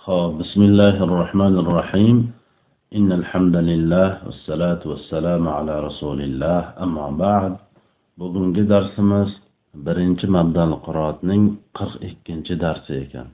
[0.00, 2.17] بسم الله الرحمن الرحيم
[2.97, 7.53] إن الحمد لله والصلاة والسلام على رسول الله أما بعد
[8.17, 9.29] bugungi darsimiz
[9.85, 11.43] birinchi mabdal qiroatning
[11.77, 13.27] qirq ikkinchi darsi ekan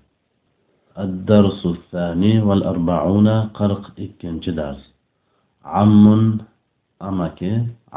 [1.05, 3.27] الدرس الثاني والأربعون
[3.59, 4.81] قرق ikkinchi dars
[5.63, 6.39] عم
[6.99, 7.53] amaki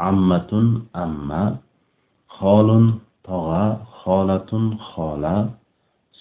[0.07, 1.43] ammatun amma
[2.37, 2.85] xolun
[3.27, 3.65] tog'a
[3.99, 5.37] xolatun xola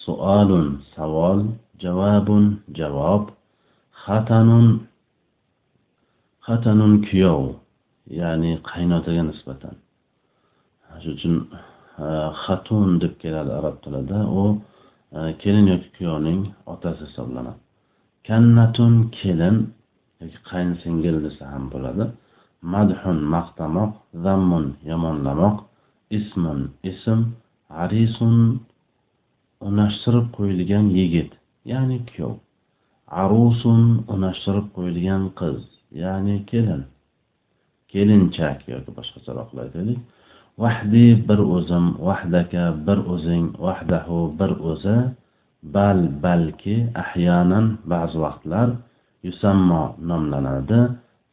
[0.02, 1.38] suolun savol
[1.82, 2.44] Javobun
[2.78, 3.24] javob
[4.04, 4.66] xatanun
[6.46, 7.42] xatanun kuyov
[8.20, 9.74] ya'ni qaynotaga nisbatan.
[11.02, 11.36] Shuning uchun
[12.04, 12.06] e,
[12.42, 14.42] xatun deb keladi arab tilida u
[15.16, 16.40] e, kelin yoki kuyovning
[16.72, 17.60] otasi hisoblanadi.
[18.26, 19.56] Kannatun kelin
[20.20, 22.04] yoki qaynsingil desa ham bo'ladi.
[22.74, 23.92] Madhun maqtamoq
[24.24, 25.56] zammun yomonlamoq
[26.18, 26.60] ismun
[26.90, 27.20] ism
[27.84, 28.36] arisun
[29.68, 31.30] unashtirib qo'yilgan yigit.
[31.64, 32.36] Ya'ni kuyov.
[33.22, 33.82] Arusun
[34.12, 35.60] unashtirib qo'yilgan qiz.
[36.02, 36.82] Ya'ni kelin.
[37.92, 40.00] Kelinchak yoki boshqacharoq aytaylik
[40.62, 44.98] vahdi bir o'zim vahdaka bir o'zing vahdahu bir o'zi.
[45.74, 48.68] Bal balki ahyonan ba'zi vaqtlar
[49.26, 50.80] yusammo nomlanadi.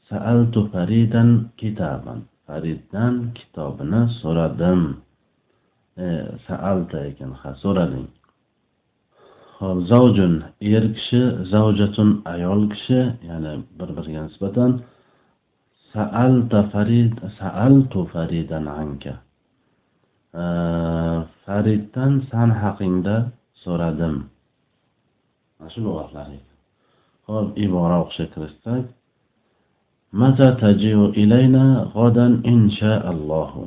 [0.09, 4.81] Saaltu faridan kitaban fariddan kitobini so'radim.
[6.03, 6.05] E,
[6.47, 8.07] saalta ekan ha so'rading.
[9.59, 10.33] Ho'p zavjun
[10.73, 11.21] er kishi,
[11.53, 14.71] zavjatun ayol kishi, ya'ni bir-biriga nisbatan
[15.91, 19.13] sa'alta farid sa'altu faridan anka.
[21.45, 23.15] Fariddan san haqingda
[23.63, 24.15] so'radim.
[25.57, 26.27] Mana shu lug'atlar
[27.27, 28.85] ho'p ibora o'qishga kirishsak,
[30.19, 33.63] Mata tajiu ilayna g'odan inshaallohu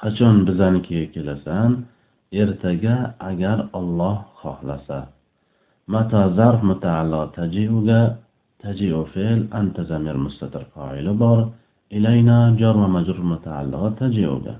[0.00, 1.70] Qachon bizanikiga kelasan?
[2.32, 5.08] Ertaga agar Alloh xohlasa
[5.86, 8.00] mata zarf mutaallo tajiuga
[8.62, 11.38] tajiu fe'l anta zamir mustatir fa'ili bor
[11.96, 14.54] ilayna jar va majrur mutaallo tajiuga.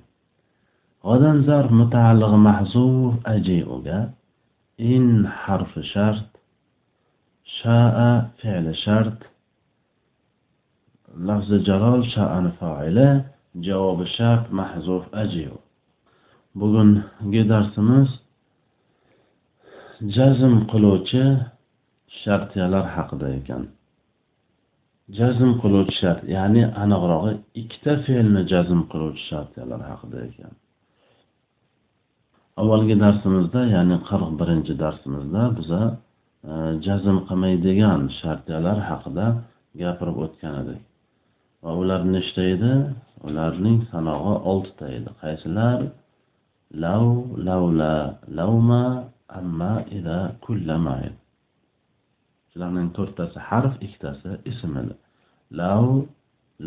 [1.05, 3.99] G'odan zarf mutaalliq mahzuf ajiuga
[4.93, 5.07] in
[5.43, 6.31] harfi shart
[7.59, 8.11] sha'a
[8.41, 9.19] fe'li shart
[11.27, 13.09] lafzi jalol sha'ani fa'ili
[13.67, 15.55] javobi shart mahzuf ajiu
[16.59, 18.09] bugungi darsimiz
[20.17, 21.25] jazm qiluvchi
[22.23, 23.63] shartiyalar haqida ekan.
[25.19, 30.53] Jazm qiluvchi shart ya'ni aniqrog'i ikkita fe'lni jazm qiluvchi shartiyalar haqida ekan.
[32.61, 35.83] Avvalgi darsimizda ya'ni qirq birinchi darsimizda biza
[36.51, 36.53] e,
[36.87, 39.27] jazm qilmaydigan shartiyalar haqida
[39.83, 40.83] gapirib o'tgan edik.
[41.63, 42.73] Va ular nechta edi?
[43.29, 45.11] Ularning sanog'i oltita edi.
[45.23, 45.79] Qaysilar?
[46.72, 47.06] لو
[47.38, 47.96] لولا
[48.28, 48.84] لوما
[49.40, 50.96] amma ila kullama
[52.52, 54.96] shularning to'rttasi harf ikkitasi ism edi
[55.60, 55.86] lav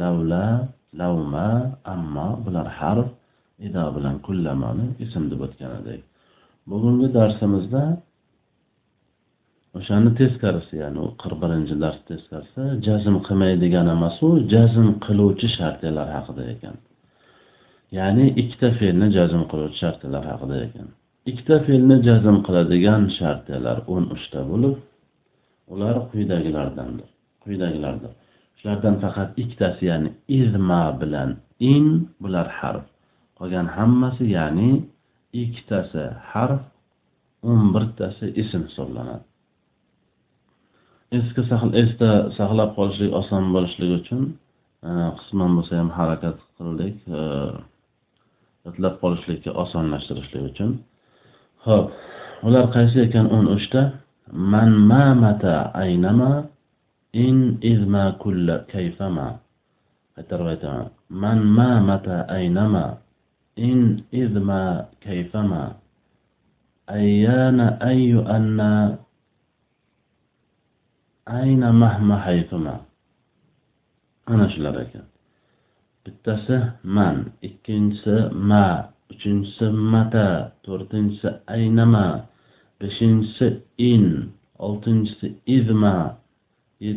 [0.00, 0.46] lavla
[1.00, 1.48] lavma
[1.94, 3.08] amma bular harf
[3.66, 6.02] ida bilan kullamani ism deb o'tgan edik
[6.70, 7.82] bugungi darsimizda
[9.78, 16.08] o'shani teskarisi ya'ni u qirq birinchi dars teskarisi jazm qilmaydigan emas u jazm qiluvchi shartiyalar
[16.16, 16.76] haqida ekan
[17.97, 20.87] Ya'ni ikkita fe'lni jazm qiluvchi shartlar haqida ekan.
[21.29, 24.75] Ikkita fe'lni jazm qiladigan shartlar o'n uchta bo'lib
[25.73, 27.09] ular quyidagilardandir
[27.43, 28.11] quyidagilardir.
[28.59, 30.09] Shulardan faqat ikkitasi ya'ni
[30.41, 31.29] izma bilan
[31.73, 31.85] in
[32.23, 32.85] bular harf.
[33.39, 34.71] Qolgan hammasi ya'ni
[35.43, 36.63] ikkitasi harf
[37.49, 39.25] o'n birtasi ism hisoblanadi.
[41.17, 41.43] Esga
[41.83, 44.21] esda saqlab qolishlik oson bo'lishligi uchun
[44.87, 47.21] e, qisman bo'lsa ham harakat qildik e,
[48.65, 50.71] yodlab qolishlikka osonlashtirishlik uchun.
[51.65, 51.91] Ho'p
[52.47, 53.81] ular qaysi ekan o'n uchta?
[54.31, 56.31] Man ma mata aynama
[57.13, 59.27] in izma kulla kayfama.
[60.15, 60.87] Qaytarib aytaman.
[61.09, 62.85] Man ma mata aynama
[63.55, 63.79] in
[64.11, 65.63] izma kayfama.
[66.87, 68.97] Ayyana ayyu anna
[71.25, 72.75] ayna mahma haythuma
[74.27, 75.12] ana shular ekan.
[76.03, 76.57] Bittasi
[76.95, 77.17] man
[77.47, 78.15] ikkinchisi
[78.49, 78.65] ma
[79.11, 80.27] uchinchisi mata
[80.63, 82.05] to'rtinchisi aynama
[82.79, 83.47] beshinchisi
[83.77, 84.05] in
[84.59, 85.27] oltinchisi
[85.57, 85.95] izma
[86.79, 86.91] e,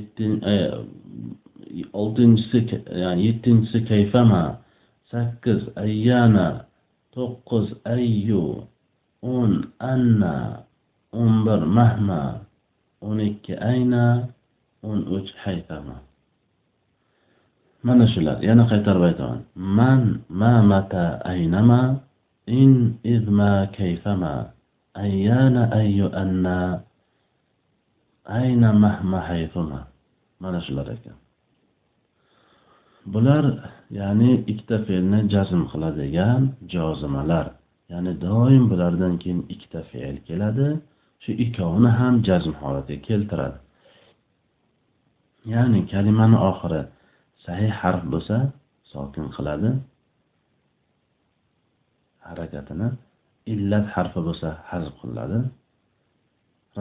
[2.01, 2.59] oltinchisi
[3.03, 4.43] ya'ni yettinchisi kayfama
[5.11, 6.47] sakkiz ayyana
[7.15, 8.45] to'qqiz ayyu
[9.23, 9.53] o'n
[9.93, 10.35] anna
[11.21, 12.21] o'n bir mahma
[13.07, 14.05] o'n ikki ayna
[14.83, 16.06] o'n uch hayfama.
[17.87, 19.41] Mana shular yana qaytarib aytaman.
[19.79, 20.03] Man
[20.41, 21.83] ma mata aynama
[22.61, 22.73] in
[23.15, 24.35] izma kayfama
[25.05, 26.59] ayyana ayyu anna
[28.39, 29.81] ayna mahma hayfuma.
[30.43, 31.17] Mana shular ekan.
[33.13, 33.45] Bular
[33.99, 36.43] ya'ni ikkita fe'lni jazm qiladigan
[36.75, 37.47] jozimalar.
[37.93, 40.69] Ya'ni doim bulardan keyin ikkita fe'l keladi.
[41.23, 43.59] Shu ikkovini ham jazm holatiga keltiradi.
[45.53, 46.83] Ya'ni kalimani oxiri
[47.45, 48.37] sahih harf bo'lsa
[48.93, 49.71] sokin qiladi.
[52.29, 52.89] Harakatini
[53.53, 55.39] illat harfi bo'lsa hazb qilinadi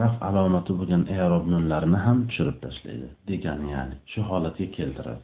[0.00, 3.08] raf alomati bo'lgan erob nunlarini ham tushirib tashlaydi.
[3.28, 5.22] Degani ya'ni shu holatga keltiradi.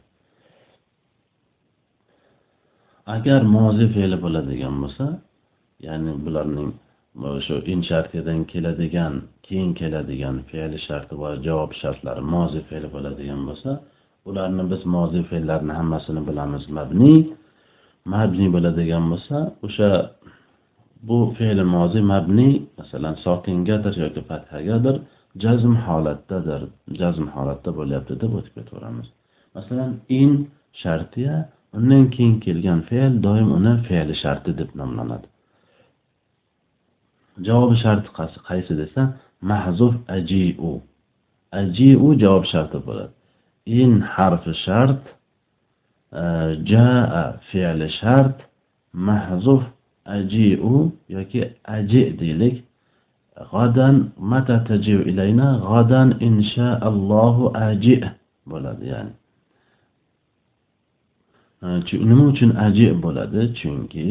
[3.15, 5.05] Agar mozi fe'li bo'ladigan bo'lsa
[5.87, 6.69] ya'ni bularning
[7.45, 9.13] shu in shartidan keladigan
[9.45, 13.71] keyin keladigan fe'li sharti va javob shartlari mozi fe'li bo'ladigan bo'lsa
[14.25, 16.63] bularni biz mozi fe'llarni hammasini bilamiz.
[16.77, 17.15] Mabni
[18.13, 19.89] mabni bo'ladigan bo'lsa o'sha
[21.07, 22.49] bu fe'li mozi mabni
[22.79, 24.95] masalan sokingadir yoki fathagadir
[25.43, 26.61] jazm holatdadir.
[26.99, 29.07] Jazm holatda bo'lyapti deb o'tib ketaveramiz.
[29.55, 30.31] Masalan in
[30.81, 31.35] shartiya
[31.77, 35.27] undan keyin kelgan fe'l doim uni fe'li sharti deb nomlanadi.
[37.47, 38.09] Javobi sharti
[38.49, 39.01] qaysi desa
[39.51, 40.73] mahzuf ajiu.
[41.59, 43.13] Ajiu javob sharti bo'ladi.
[43.65, 45.01] In harfi shart
[46.11, 46.23] e,
[46.69, 48.37] jaa fe'li shart
[48.93, 49.63] mahzuf
[50.05, 51.41] ajiu yoki
[51.75, 52.63] aji deylik.
[53.51, 53.95] G'adan
[54.31, 57.95] mata tajiu ilayna g'adan inshaallohu aji
[58.51, 59.13] bo'ladi ya'ni.
[61.63, 61.67] E,
[62.09, 63.41] nima uchun aji bo'ladi?
[63.59, 64.09] Chunki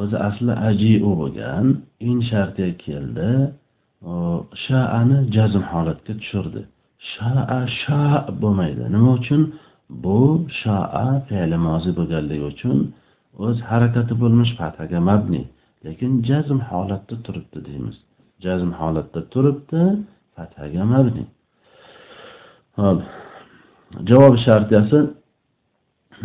[0.00, 1.66] o'zi asli ajiu bo'lgan
[2.08, 3.30] in shartiga keldi
[4.64, 6.62] sha'ani jazm holatga tushirdi.
[7.12, 8.02] Sha'a sha
[8.42, 8.82] bo'lmaydi.
[8.94, 9.42] Nima uchun?
[10.04, 10.20] Bu
[10.62, 12.78] sha'a fe'li mozi bo'lganligi uchun
[13.44, 15.42] o'z harakati bo'lmish fathaga mabni.
[15.86, 17.96] Lekin jazm holatda turibdi deymiz.
[18.44, 19.82] Jazm holatda turibdi
[20.36, 21.24] fathaga mabni.
[22.80, 22.98] Hop
[24.08, 24.98] javob shartiyasi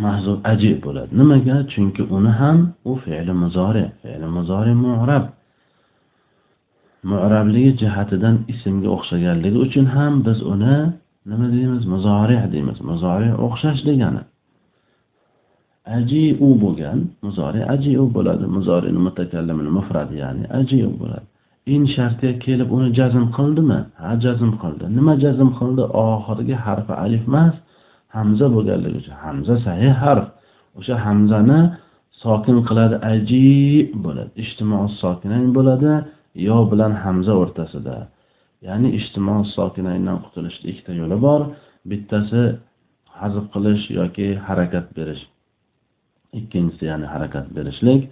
[0.04, 1.10] mahzub ajib bo'ladi.
[1.20, 1.56] Nimaga?
[1.72, 2.58] Chunki uni ham
[2.90, 5.24] u fe'li muzori fe'li muzori mu'rab.
[7.10, 10.76] Mu'rabligi jihatidan ismga o'xshaganligi uchun ham biz uni
[11.30, 12.78] nima deymiz muzori deymiz.
[12.90, 14.22] Muzori o'xshash degani.
[15.96, 18.44] Ajiu bo'lgan muzori ajiu bo'ladi.
[18.56, 21.26] Muzorini mutakallimini mufradi ya'ni ajiu bo'ladi.
[21.74, 23.80] In shartiga kelib uni jazm qildimi?
[24.00, 24.84] Ha jazm qildi.
[24.98, 25.82] Nima jazm qildi?
[26.06, 27.54] Oxirgi harfi alif emas
[28.16, 29.14] hamza bo'lganligi uchun.
[29.24, 30.26] Hamza sahih harf.
[30.78, 31.60] O'sha hamzani
[32.22, 32.96] sokin qiladi.
[33.12, 34.30] Ajib bo'ladi.
[34.42, 35.92] Ijtimoiy sokinayn bo'ladi.
[36.34, 37.96] Yo bilan hamza o'rtasida.
[38.66, 41.40] Ya'ni ijtimo sokinaydan qutulishni ikkita yo'li bor.
[41.90, 42.42] Bittasi
[43.20, 45.22] hazf qilish yoki harakat berish.
[46.38, 48.02] Ikkinchisi ya'ni harakat berishlik.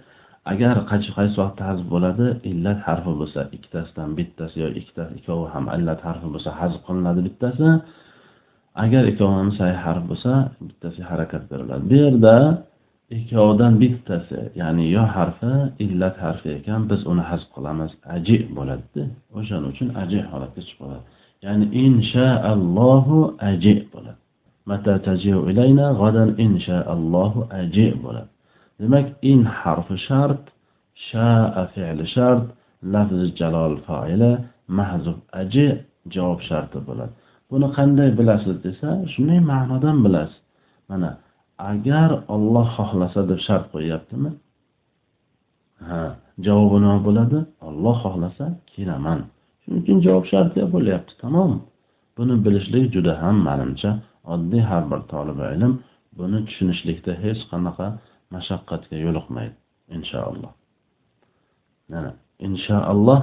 [0.51, 5.65] Agar qaysi qaysi vaqtda hazf bo'ladi illat harfi bo'lsa ikkitasidan bittasi yo ikkita ikkovi ham
[5.75, 7.67] illat harfi bo'lsa hazf qilinadi bittasi.
[8.83, 10.31] Agar ikkovi ham sahih harf bo'lsa
[10.67, 11.83] bittasiga harakat beriladi.
[11.89, 12.35] Bu yerda
[13.17, 15.53] ikkovidan bittasi ya'ni yo harfi
[15.85, 17.91] illat harfi ekan biz uni hazf qilamiz.
[18.15, 19.03] Aji bo'ladida
[19.37, 21.03] o'shaning uchun aji holatga chiqib qoladi
[21.45, 23.17] ya'ni inshaallohu
[23.49, 24.19] aji bo'ladi.
[24.69, 28.29] Mata tajiu ilayna g'adan inshaallohu aji bo'ladi.
[28.79, 30.43] Demak in harfi shart
[31.07, 32.45] shaa fe'li shart
[32.93, 34.31] lafzi jalol foili
[34.77, 35.67] mahzuf aji
[36.13, 37.13] javob sharti bo'ladi.
[37.49, 40.39] Buni qanday bilasiz desa shunday ma'nodan bilasiz.
[40.89, 41.09] Mana
[41.69, 44.31] agar Alloh xohlasa deb shart qo'yyaptimi?
[45.87, 46.01] Ha
[46.45, 47.39] javobi nima bo'ladi?
[47.67, 49.19] Alloh xohlasa kelaman.
[49.61, 51.51] Shuning uchun javob shartli bo'lyapti tamom.
[52.17, 53.91] Buni bilishlik juda ham manimcha.
[54.33, 55.73] Oddiy har bir tolibi ilm
[56.17, 57.87] buni tushunishlikda hech qanaqa
[58.35, 59.55] mashaqqatga yo'liqmaydi
[59.95, 60.51] inshaalloh.
[61.91, 62.11] Mana
[62.47, 63.21] inshaalloh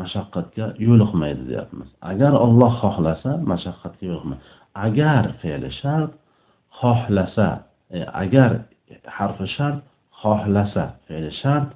[0.00, 1.88] mashaqqatga yo'liqmaydi deyapmiz.
[2.10, 4.42] Agar Alloh xohlasa mashaqqatga yo'liqmaydi.
[4.86, 6.12] Agar fe'li shart
[6.78, 7.48] xohlasa
[7.96, 8.50] e, agar
[9.16, 9.78] harfi shart
[10.22, 11.68] xohlasa fe'li shart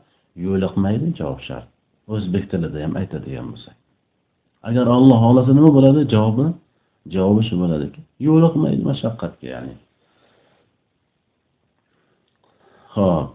[0.47, 1.69] yo'liqmaydi javob shart.
[2.15, 3.77] O'zbek tilida ham aytadigan bo'lsak.
[4.69, 6.01] Agar Alloh xohlasa nima bo'ladi?
[6.15, 6.47] Javobi
[7.15, 9.75] javobi shu bo'ladiki yo'liqmaydi mashaqqatga ya'ni.
[12.95, 13.29] Ho'p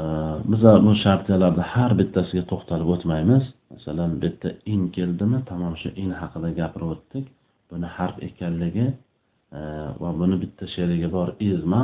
[0.00, 0.02] e,
[0.50, 3.44] bizlar bu shartlarda har bittasiga to'xtalib o'tmaymiz.
[3.72, 5.38] Masalan bitta in keldimi?
[5.50, 7.26] Tamom shu in haqida gapirib o'tdik.
[7.70, 8.86] Buni harf ekanligi
[10.02, 11.82] va buni bitta sherigi bor izma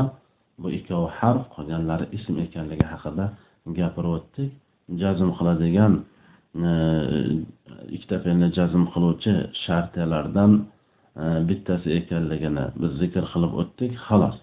[0.62, 3.26] bu ikkovi harf qolganlari ism ekanligi haqida
[3.78, 4.50] gapirib o'tdik
[5.02, 5.92] jazm qiladigan
[6.68, 6.71] e,
[7.97, 9.33] ikkita fe'lni jazm qiluvchi
[9.64, 13.92] shartiyalardan e, bittasi ekanligini biz zikr qilib o'tdik.
[14.06, 14.37] Xolos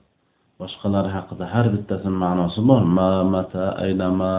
[0.61, 2.81] boshqalari haqida har bittasini ma'nosi bor.
[2.97, 4.33] Ma mata aynama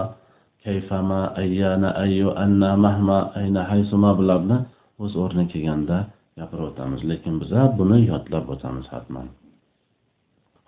[0.65, 4.59] kayfama ayyana ayyu anna mahma ayna haysuma bularni
[5.03, 5.99] o'z o'rni kelganda
[6.39, 9.29] gapirib o'tamiz lekin biza buni yodlab o'tamiz hatman.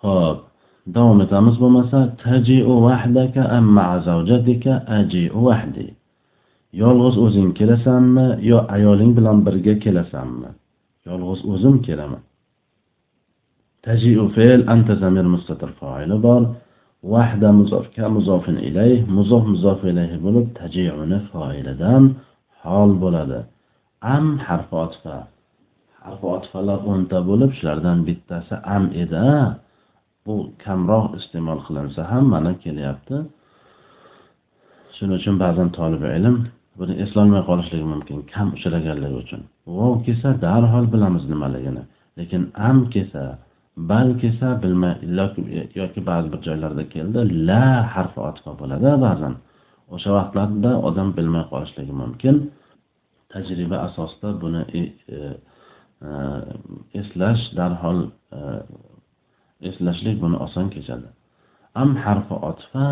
[0.03, 0.39] Ho'p
[0.95, 3.97] davom etamiz bo'lmasa tajiu vahdaka am ma'a
[4.99, 5.87] ajiu wahdi
[6.81, 10.49] yolg'iz o'zing kelasanmi yo ayoling bilan birga kelasanmi?
[11.07, 12.23] Yolg'iz o'zim kelaman.
[13.85, 16.41] Tajiu fe'l anta zamir mustatir fa'ili bor.
[17.13, 22.03] Vahda muzofka muzofin ilayh muzof muzof ilayhi bo'lib tajiuni foilidan
[22.63, 23.39] hol bo'ladi.
[24.15, 25.17] Am harfi otfa.
[26.05, 29.27] Harfi otfalar o'nta bo'lib shulardan bittasi am edi
[30.25, 33.15] bu kamroq iste'mol qilinsa ham mana kelyapti.
[34.95, 36.35] Shuning uchun ba'zan tolib ilm
[36.79, 39.41] buni eslolmay qolishligi mumkin kam uchraganligi uchun.
[39.77, 41.83] Vov kelsa darhol bilamiz nimaligini.
[42.19, 43.23] Lekin am kelsa
[43.89, 44.93] bal kelsa bilmay
[45.81, 49.33] yoki ba'zi bir joylarda keldi la harfi otifa bo'ladi ba'zan.
[49.95, 52.35] O'sha vaqtlarda odam bilmay qolishligi mumkin.
[53.33, 54.81] Tajriba asosida buni e,
[55.15, 55.17] e,
[56.99, 57.99] eslash darhol
[59.61, 61.09] eslashlik buni oson kechadi.
[61.81, 62.87] Am harfi otfa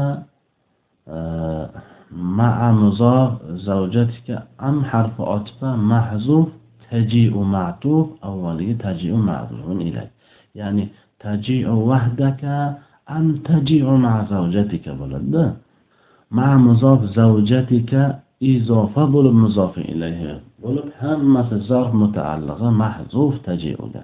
[2.38, 3.32] ma'a muzof
[3.66, 6.48] zavjatika am harfi otfa mahzuf
[6.90, 10.10] taji'u ma'tuf avvalgi taji'u ma'zufun ilay
[10.60, 10.84] ya'ni
[11.24, 12.56] taji'u vahdaka
[13.18, 15.46] an taji'u ma'a zavjatika bo'ladida.
[16.38, 18.02] Ma'a muzof zavjatika
[18.54, 20.32] izofa bo'lib muzofi ilayhi.
[20.64, 24.02] bo'lib hammasi zarf mutaallig'i mahzuf tajiuda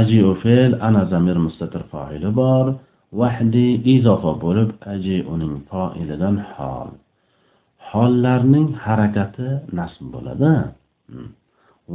[0.00, 2.66] ajiu fe'l ana zamir mustatir foili bor
[3.12, 6.90] vahdi izofa bo'lib aji uning foilidan hol.
[7.90, 9.48] Hollarning harakati
[9.78, 10.52] nasb bo'ladi.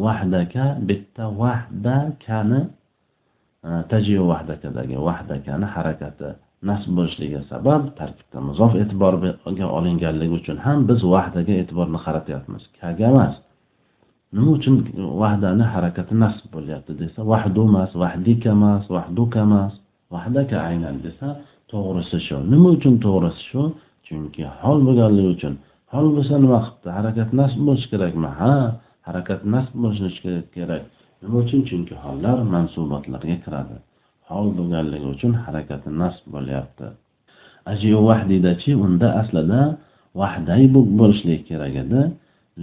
[0.04, 2.62] Vahdaka bitta vahdakani
[3.92, 6.30] tajiu vahdakadagi vahdakani harakati
[6.70, 12.64] nasb bo'lishligi sabab tarkibda muzof e'tiborga olinganligi uchun ham biz vahdaga e'tiborni qaratyapmiz.
[12.80, 13.34] Kaga emas.
[14.36, 14.76] Nima uchun
[15.22, 19.74] vahdani harakati nasb bo'lyapti desa vahdu emas vahdika emas vahduka emas
[20.14, 21.28] vahdaka aynan desa
[21.72, 22.38] to'g'risi shu.
[22.54, 23.62] Nima uchun to'g'risi shu?
[24.08, 25.54] Chunki hol bo'lganligi uchun.
[25.94, 26.90] Hol bo'lsa nima qilibdi?
[26.98, 28.30] Harakat nasb bo'lishi kerakmi?
[28.40, 28.54] Ha
[29.08, 30.84] harakat nasb bo'lishi kerak.
[31.24, 31.60] Nima uchun?
[31.70, 33.76] Chunki hollar mansubotlarga kiradi.
[34.28, 36.88] Faol bo'lganligi uchun harakati nasb bo'lyapti.
[37.72, 39.62] Ajiu vahdidachi unda aslida
[40.22, 40.64] vahday
[41.00, 42.02] bo'lishligi kerak edi.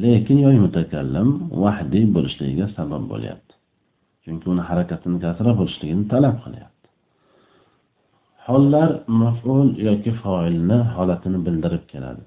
[0.02, 1.28] Lekin yoy mutakallim
[1.64, 3.54] vahdiy bo'lishligiga sabab bo'lyapti.
[4.24, 6.86] Chunki uni harakatini kasra bo'lishligini talab qilyapti.
[8.46, 8.90] Hollar
[9.22, 12.22] maf'ul yoki foilni holatini bildirib keladi.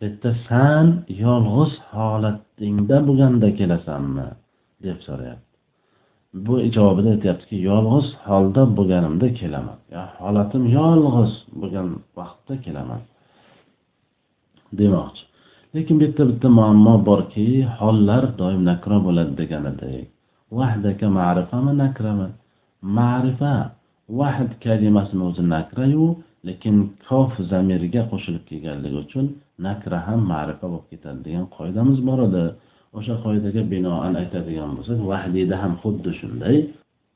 [0.00, 0.86] Bitta san
[1.24, 4.28] yolg'iz holatingda bo'lganda kelasanmi?
[4.84, 5.47] deb so'rayapti.
[6.46, 9.78] Bu javobida aytyaptiki yolg'iz holda bo'lganimda kelaman.
[9.94, 13.00] Ya holatim yolg'iz bo'lgan vaqtda kelaman.
[14.80, 15.22] Demoqchi.
[15.74, 17.46] Lekin bu yerda bitta muammo borki
[17.78, 20.06] hollar doim nakra bo'ladi deganidek.
[20.58, 22.28] Vahdaka ma'rifami nakrami?
[22.98, 23.52] Ma'rifa
[24.20, 26.06] vahd kalimasini o'zi nakrayu
[26.48, 26.76] lekin
[27.08, 29.26] kof zamirga qo'shilib kelganligi uchun
[29.66, 32.44] nakra ham ma'rifa bo'lib ketadi degan qoidamiz bor edi.
[32.96, 36.56] O'sha qoidaga binoan aytadigan bo'lsak vahdiyda ham xuddi shunday.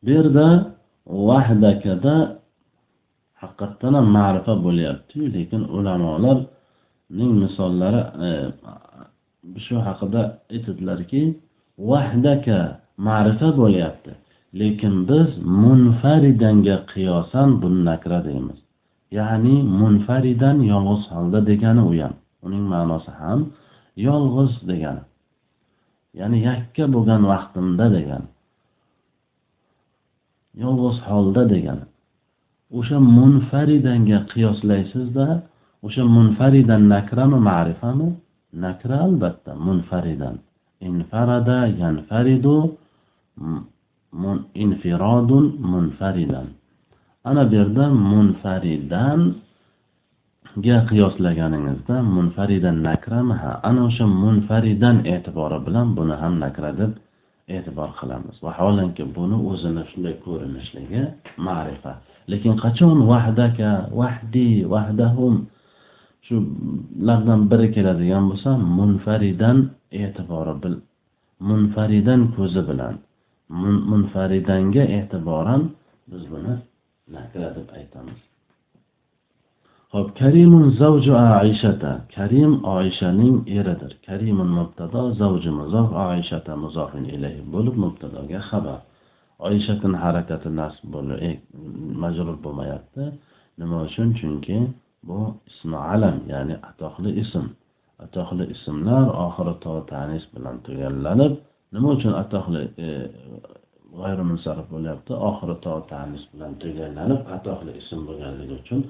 [0.04, 0.46] Bu yerda
[1.28, 2.14] vahdakada
[3.42, 8.30] haqiqatdan ham ma'rifa bo'lyaptiyu lekin ulamolarning misollari e,
[9.66, 10.22] shu haqida
[10.54, 11.22] aytadilarki
[11.90, 12.58] vahdaka
[13.08, 14.12] ma'rifa bo'lyapti
[14.60, 15.28] lekin biz
[15.62, 18.58] munfaridanga qiyosan buni nakra deymiz.
[19.18, 22.14] Ya'ni munfaridan yolg'iz holda degani u ham.
[22.46, 23.40] Uning ma'nosi ham
[24.06, 25.02] yolg'iz degani.
[26.18, 28.28] Ya'ni yakka bo'lgan vaqtimda degani
[30.62, 31.84] yolg'iz holda degani
[32.78, 35.26] o'sha munfaridanga qiyoslaysizda
[35.86, 38.08] o'sha munfaridan nakrami ma'rifami?
[38.64, 40.36] Nakra albatta munfaridan.
[40.88, 42.56] Infarada yanfaridu
[44.22, 46.46] mun, infirodun munfaridan.
[47.28, 49.20] Ana bu yerda munfaridan
[50.56, 56.92] ga qiyoslaganingizda munfaridan nakrami ha ana o'sha munfaridan e'tibori bilan buni ham nakra deb
[57.56, 58.36] e'tibor qilamiz.
[58.46, 61.02] Vaholanki buni o'zini shunday ko'rinishligi
[61.46, 61.92] ma'rifa.
[62.30, 65.34] Lekin qachon vahdaka vahdi vahdahum
[66.26, 69.58] shulardan biri keladigan bo'lsa munfaridan
[70.02, 70.74] e'tibori bil
[71.48, 72.94] munfaridan ko'zi bilan
[73.90, 75.62] munfaridanga e'tiboran
[76.10, 76.54] biz buni
[77.14, 78.31] nakra deb aytamiz.
[79.92, 81.92] Hop Karimun zavju Aishata.
[82.14, 83.92] Karim Oishaning eridir.
[84.06, 88.80] Karimun mubtado, zavju muzof, oishata muzofin ilayhi bo'lib mubtadoga xabar.
[89.46, 91.30] Oishatin harakati nasb bo'lib, e,
[92.02, 93.02] majrur bo'lmayapti.
[93.60, 94.08] Nima uchun?
[94.18, 94.56] Chunki
[95.08, 95.18] bu
[95.50, 97.44] ismi alam, ya'ni atoqli ism.
[98.04, 101.32] Atoqli ismlar oxiri to tanis bilan tugallanib,
[101.74, 102.88] nima uchun atoqli e,
[103.98, 104.24] g'ayri
[104.72, 108.80] bo'lyapti oxiri to tanis bilan tugallanib atoqli ism bo'lganligi uchun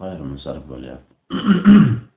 [0.00, 0.24] g'ayri
[0.70, 1.12] bo'lyapti.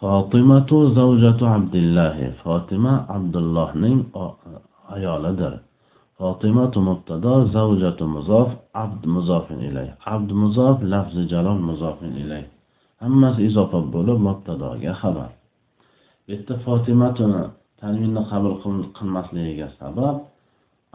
[0.00, 2.26] Fotimatu zavjatu abdillahi.
[2.42, 3.98] Fotima abdullohning
[4.94, 5.54] ayolidir.
[6.18, 8.48] Fotimatu mubtado zavjatu muzof
[8.82, 9.88] abd muzofin ilay.
[10.14, 12.44] Abd muzof lafzi jalol muzofin ilay.
[13.02, 15.30] Hammasi izofa bo'lib mubtadoga xabar.
[16.24, 17.42] Bu yerda fotimatuni
[17.80, 18.54] tanvinni qabul
[18.96, 20.16] qilmasligiga sabab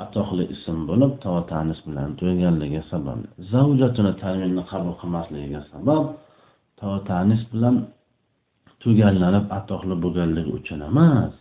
[0.03, 6.05] atoqli ism bo'lib to tanis bilan to'yganligi sababli zavjatini taminni qabul qilmasligiga sabab
[6.79, 7.75] to tanis bilan
[8.81, 11.33] tugallanib atoqli bo'lganligi uchun emas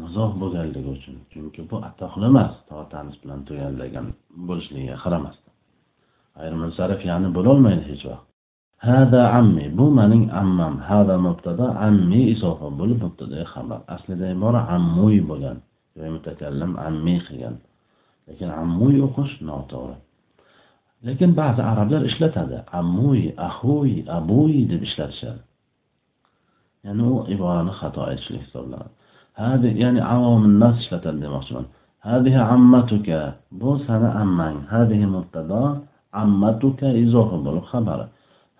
[0.00, 4.06] muzof bo'lganligi uchun chunki bu atoqli emas to tanis bilan tugallagan
[4.48, 5.54] bo'lishligiga qaramasdan
[6.40, 6.60] ayrim
[7.10, 8.24] ya'ni bo'lolmaydi hech vaqt.
[8.88, 13.80] Hada ammi bu mening ammam hada mubtada ammi isofa bo'lib mubtada xabar.
[13.94, 15.58] Aslida ibora ammuy bo'lgan.
[15.96, 17.56] يعني متكلم عمي خيال
[18.28, 19.96] لكن عمو يقش نوتورا
[21.02, 25.36] لكن بعض العرب دار إشلت هذا عموي أخوي أبوي دب إشلت شال
[26.84, 28.86] يعني هو عبارة خطأ إشلت طبلا
[29.36, 31.64] هذه يعني عوام الناس إشلت اللي مخصوصا.
[32.00, 35.80] هذه عمتك بوس أنا عمان هذه مبتدا
[36.14, 38.08] عمتك إزوه بلو خبر.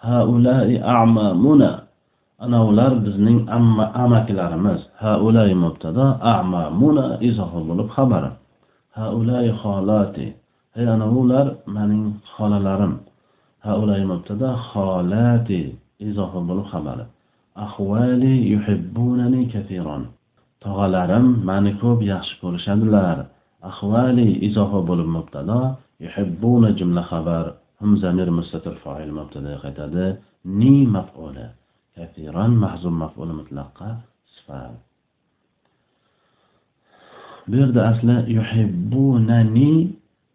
[0.00, 1.86] هؤلاء أعمامنا.
[2.45, 4.81] Ana ular bizning amma amakilarimiz.
[5.05, 8.31] Haulay mubtado ama muna izohi bo'lib xabari
[8.99, 10.26] haulay xolati
[10.75, 12.95] hey ana ular mening xolalarim.
[13.66, 15.61] Haulay mubtado xolati
[16.09, 17.05] izohi bo'lib xabari
[17.64, 20.02] ahvali yuhibbunani kathiron.
[20.64, 23.19] Tog'alarim meni ko'p yaxshi ko'rishadilar.
[23.71, 25.61] Ahvali izohi bo'lib mubtado
[26.05, 27.45] yuhibbuna jumla xabar.
[27.81, 30.07] Hum zamir mustatir foil mubtada qaytadi
[30.61, 31.47] ni maf'ula
[31.97, 33.88] kathiron mahzum maf'ul mutlaqqa
[34.35, 34.76] sifat.
[37.49, 39.73] Bu yerda asli yuhibbunani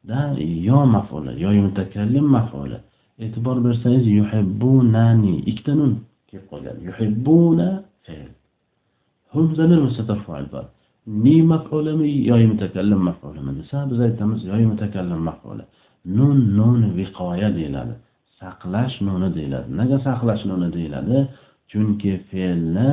[0.10, 0.22] da
[0.68, 2.78] yo maf'uli yo mutakallim maf'uli.
[3.24, 5.92] E'tibor bersangiz yuhibbunani ikkita nun
[6.30, 6.78] kelib qolgan.
[6.88, 7.68] Yuhibbuna
[8.06, 8.30] fe'l.
[9.34, 10.66] Hum zamir mustatir fa'il bor.
[11.24, 15.64] Ni maf'ulimi yoyi mutakallim maf'ulimi desa biz aytamiz yoyi mutakallim maf'uli.
[16.18, 17.94] Nun nun viqoya deyiladi.
[18.40, 19.68] Saqlash nuni deyiladi.
[19.80, 21.18] Nega saqlash nuni deyiladi?
[21.72, 22.92] Chunki fe'lni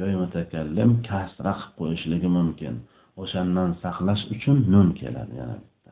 [0.00, 2.74] yoyi mutakallim kasra qilib qo'yishligi mumkin.
[3.22, 5.90] O'shandan saqlash uchun nun keladi yana bitta.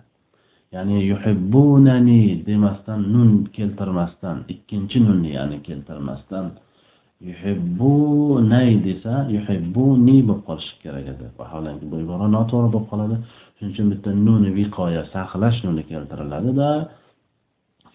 [0.74, 6.46] Ya'ni yuhibbunani demasdan nun keltirmasdan ikkinchi nunni ya'ni keltirmasdan
[7.28, 11.26] yuhibbunay desa yuhibbuni bo'lib qolishi kerak edi.
[11.38, 13.16] Vaholanki bu ibora noto'g'ri bo'lib qoladi.
[13.56, 16.70] Shuning uchun bitta nuni viqoya saqlash nuni keltiriladida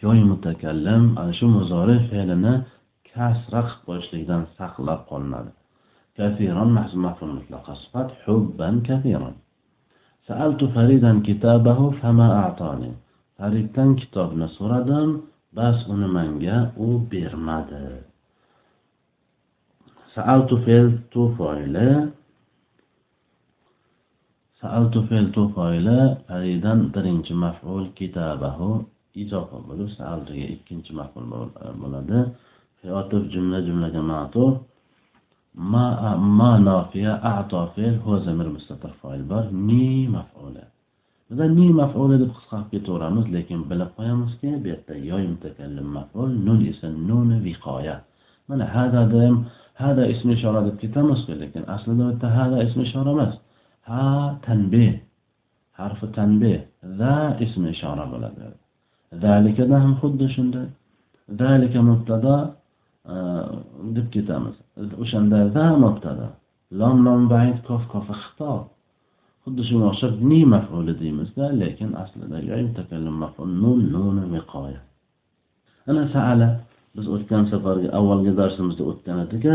[0.04, 2.54] yoy mutakallim ana shu muzori fe'lini
[3.16, 5.52] kasra qilib qo'yishlikdan saqlab qolinadi.
[6.18, 7.04] Kafiron mahzum
[7.38, 9.36] mutlaqa sifat hubban kafiron
[10.28, 12.92] saaltu faridan kitabahu fama a'tani
[13.38, 15.10] fariddan kitobni so'radim
[15.58, 17.86] bas uni menga u bermadi.
[20.14, 21.90] Saaltu fe'l tu foili.
[24.62, 28.70] Saaltu fe'l tu foili faridan birinchi maf'ul kitabahu
[29.22, 31.26] izofa bo'lib saaltuga ikkinchi maf'ul
[31.82, 32.20] bo'ladi.
[33.01, 34.55] otif jumla jumlaga ma'tuf
[35.55, 40.63] ما ما نافية أعطى فعل هو زمير مستتر فاعل بار ني مفعولة
[41.33, 46.31] إذا ني مفعولة deb qisqa qilib ketaveramiz lekin bilib qo'yamizki bu yerda yoy mutakallim maf'ul
[46.47, 47.97] nun esa nun viqoya
[48.49, 49.37] mana hada doim
[49.83, 53.35] hada ism ishora deb ketamizku lekin aslida bu yerda hada ism ishora emas
[53.91, 54.05] ha
[54.47, 54.95] tanbeh
[55.79, 56.61] harfi tanbeh
[56.99, 58.41] za ism ishora bo'ladi
[59.23, 60.67] zalikada ham xuddi shunday
[61.41, 62.35] zalika mubtada
[63.96, 64.56] deb ketamiz.
[65.04, 66.28] O'shanda za mubtada
[66.80, 68.62] lom lom bayd kof kofi xitob
[69.44, 72.38] xuddi shunga o'xshab ni mafuli deymizda lekin aslida
[72.68, 74.82] mutakallim maful nun nuni viqoya.
[75.90, 76.50] Ana saala.
[76.96, 79.46] Biz o'tgan safargi avvalgi darsimizda o'tgan edik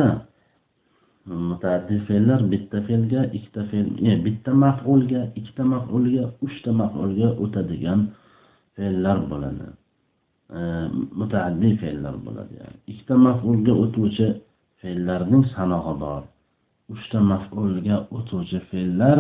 [1.50, 8.00] mutaaddi fe'llar bitta fe'lga ikkita fe'l e, bitta maf'ulga ikkita maf'ulga uchta maf'ulga o'tadigan
[8.76, 9.66] fe'llar bo'ladi.
[10.58, 10.60] E,
[11.20, 12.54] mutaaddi fe'llar bo'ladi.
[12.60, 14.28] Ya'ni ikkita maf'ulga o'tuvchi
[14.80, 16.22] fe'llarning sanog'i bor.
[16.94, 19.18] Uchta maf'ulga o'tuvchi fe'llar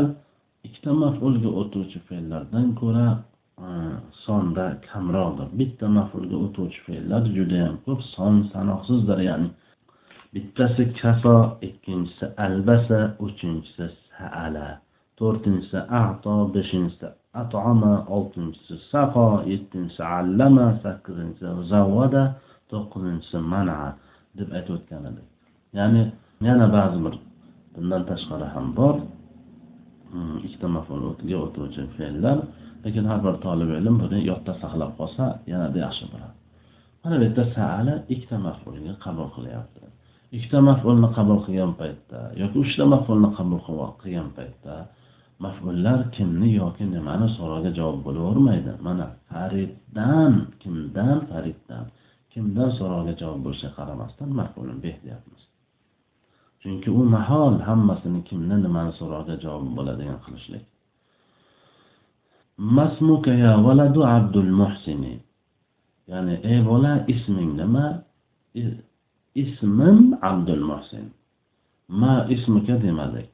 [0.66, 3.06] ikkita maf'ulga o'tuvchi fe'llardan ko'ra
[3.64, 3.68] e,
[4.24, 5.48] sonda kamroqdir.
[5.60, 8.00] Bitta maf'ulga o'tuvchi fe'llar judayam ko'p.
[8.14, 9.48] Son sanoqsizdir ya'ni
[10.34, 11.36] bittasi kaso
[11.68, 14.68] ikkinchisi albasa uchinchisi saala
[15.18, 17.08] to'rtinchisi ato beshinchisi
[17.40, 22.22] atoma oltinchisi saqo yettinchisi allama sakkizinchisi zavvada
[22.70, 23.76] to'qqizinchisi mana
[24.38, 25.28] deb aytib o'tgan edik
[25.78, 26.02] ya'ni
[26.48, 27.14] yana ba'zi bir
[27.74, 28.96] bundan tashqari ham bor
[30.46, 32.38] ikkita mafulga o'tuvchi fe'llar
[32.84, 36.36] lekin har bir tolib ilm buni yodda saqlab qolsa yanada yaxshi bo'ladi
[37.02, 39.84] mana bu yerda saala ikkita mafulga qabul qilyapti
[40.36, 43.60] ikkita mafulni qabul qilgan paytda yoki uchta mafulni qabul
[44.02, 44.74] qilgan paytda
[45.44, 48.72] mafullar kimni yoki nimani so'rovga javob bo'lavermaydi.
[48.86, 51.84] Mana fariddan kimdan fariddan
[52.32, 55.42] kimdan so'rovga javob bo'lishiga qaramasdan mafulun beh deyapmiz.
[56.60, 60.64] Chunki u mahol hammasini kimni nimani so'rovga javob bo'ladigan qilishlik.
[62.76, 65.14] Masmuka ya valadu abdul muhsini.
[66.10, 67.86] Ya'ni ey bola isming nima?
[69.42, 69.98] Ismim
[70.30, 71.06] abdul muhsin.
[72.00, 73.28] Ma ismuka demadik.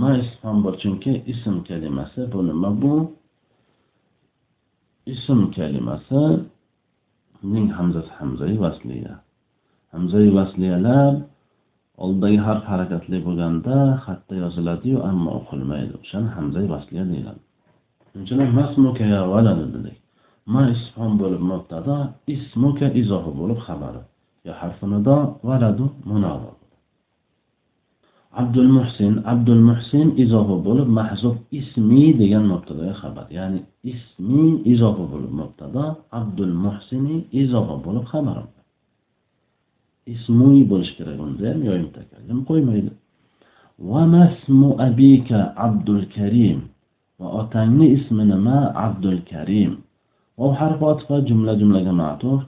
[0.00, 0.10] Ma
[0.42, 2.70] ham bor chunki ism kalimasi bu nima?
[2.82, 2.94] Bu
[5.12, 6.22] ism kalimasi
[7.52, 9.14] ning hamzasi hamzai vasliya.
[9.92, 11.12] Hamzai vasliyalar
[12.02, 15.92] oldidagi harf harakatli bo'lganda xatda yoziladiyu ammo o'qilmaydi.
[16.02, 17.40] O'shani hamzai vasliya deyiladi.
[18.10, 19.96] Shuning uchun masmuka ya valadu dedik.
[20.52, 21.96] Ma isfon bo'lib mubtado
[22.34, 24.02] ismuka izohi bo'lib xabari.
[24.46, 25.16] Yo harfi nido
[25.48, 26.50] valadu munodo
[28.40, 33.26] abdul muhsin abdul muhsin izofa bo'lib mahzub ismi degan mubtadoga xabar.
[33.38, 33.60] Ya'ni
[33.92, 35.84] ismi izofa bo'lib mubtado
[36.20, 38.36] abdul muhsini izofa bo'lib xabar
[40.12, 42.90] ismi bo'lishi kerak unda ham yoyim takallim qo'ymaydi.
[43.88, 46.58] Va masmu abika abdul karim
[47.20, 48.58] va otangni ismi nima?
[48.86, 49.72] Abdul karim
[50.38, 52.40] va harf otifa jumla jumlaga ma'tuf.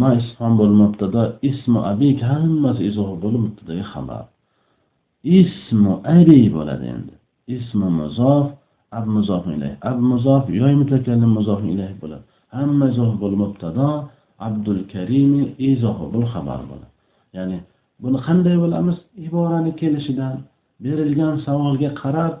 [0.00, 1.22] Ma isfon bo'lib mubtado
[1.92, 4.24] abik hammasi izoh bo'lib mubtadoga xabar.
[5.38, 7.14] Ismu abi bo'ladi endi.
[7.56, 8.46] Ismi muzof
[8.98, 12.24] ab muzof ilayh ab muzof yoy mutakallim muzof ilayh bo'ladi.
[12.54, 13.88] Hamma izoh bo'lib mubtado
[14.46, 16.90] abdul karimi izoh bo'lib xabar bo'ladi.
[17.36, 17.58] Ya'ni
[18.02, 18.96] buni qanday bilamiz?
[19.26, 20.36] Iborani kelishidan
[20.84, 22.34] berilgan savolga qarab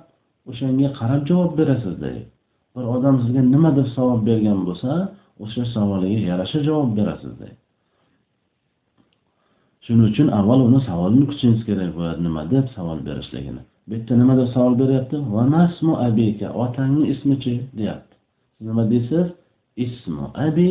[0.50, 2.22] o'shanga qarab javob berasiz deydi
[2.74, 4.90] bir odam sizga nima deb savol bergan bo'lsa
[5.44, 7.62] o'sha savoliga yarasha javob berasiz deydi
[9.84, 13.62] shuning uchun avval uni savolini kutishingiz kerak bo'ladi nima deb savol berishligini.
[13.86, 15.16] Bu yerda nima deb savol beryapti?
[15.36, 18.14] Vamasmu abika otangni ismichi deyapti.
[18.56, 19.26] Siz nima deysiz?
[19.84, 20.70] Ismu abi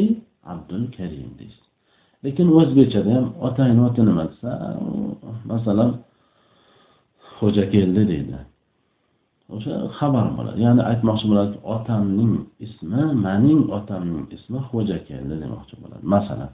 [0.53, 1.65] abdul karim deysiz.
[2.25, 4.51] Lekin o'zbekchada ham otangni oti nima desa
[5.51, 5.91] masalan
[7.37, 8.37] xo'ja keldi deydi.
[9.54, 12.34] o'sha xabar bo'ladi ya'ni aytmoqchi bo'ladi otamning
[12.66, 16.52] ismi mening otamning ismi xo'ja keldi demoqchi bo'ladi masalan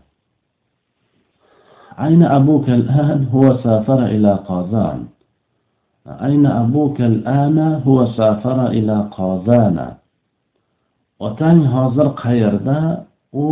[2.07, 4.99] أين أبوك الآن هو سافر إلى قازان
[6.09, 9.79] أين أبوك الآن هو سافر إلى قازان
[11.23, 12.79] otang hozir qayerda
[13.33, 13.47] u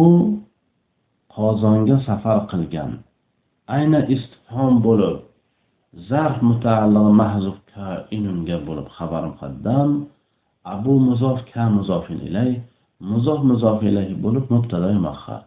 [1.34, 2.90] qozonga safar qilgan
[3.76, 5.16] ayni istifhom bo'lib
[6.09, 9.89] zarf mutaallig'i mahzuf kainunga bo'lib xabar muqaddam
[10.73, 12.51] abu muzof ka muzofin ilay.
[13.11, 15.43] Muzof muzof ilay bo'lib mubtado muahhar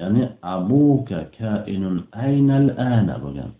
[0.00, 0.22] ya'ni
[0.54, 3.50] abuka kainun aynal ana bo'lgan.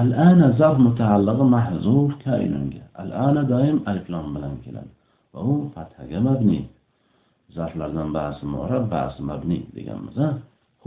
[0.00, 4.92] Al ana zarf mutaallig'i mahzuf kainunga al ana doim aliflom bilan keladi.
[5.32, 6.60] Va u fathaga mabni.
[7.56, 10.28] Zarflardan ba'zi mu'rab ba'zi mabni deganmiz a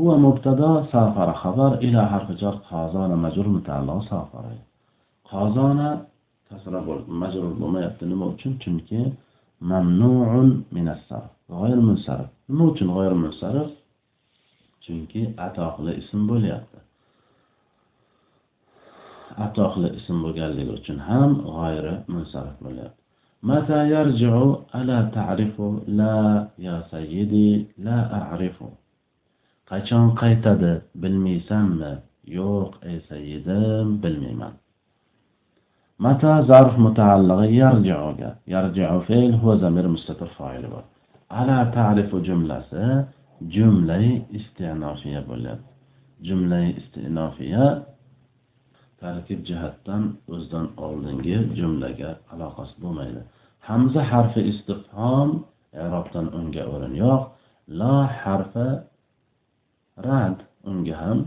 [0.00, 4.44] هو مبتدا سافر خبر إلى حرف جر قازان مجرور متعلق سافر
[5.30, 5.80] قازان
[6.50, 9.00] kasra bo'lib majrur bo'lmayapti nima uchun chunki
[9.70, 13.70] mamnuun minasarf g'oyir munsarif nima uchun g'oyir munsarif
[14.84, 16.78] chunki atoqli ism bo'lyapti
[19.46, 22.98] atoqli ism bo'lganligi uchun ham g'oyiri munsarif bo'lyapti
[23.50, 24.34] متى يرجع
[24.78, 25.56] ألا تعرف
[26.00, 26.18] لا
[26.66, 27.50] يا سيدي
[27.86, 28.56] لا أعرف
[29.69, 31.93] qachon qaytadi bilmaysanmi?
[32.37, 34.53] Yo'q ey sayyidim bilmayman.
[36.03, 38.29] Mata zarf mutaalligi yarjiuga.
[38.53, 40.83] Yarjiu fe'l hu zamir mustatir foili bor.
[41.39, 42.85] Ala ta'rifu jumlasi
[43.55, 45.63] jumlai istinofiya bo'ladi.
[46.27, 47.65] Jumlai istinofiya
[49.01, 53.21] tarkib jihatdan o'zidan oldingi jumlaga aloqasi bo'lmaydi.
[53.67, 55.29] Hamza harfi istifhom
[55.83, 57.21] irobdan unga o'rin yo'q.
[57.79, 58.67] La harfi
[59.97, 60.37] rad
[60.69, 61.19] unga ham